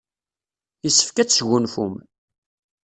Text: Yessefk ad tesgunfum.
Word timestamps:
Yessefk 0.83 1.17
ad 1.17 1.27
tesgunfum. 1.29 1.95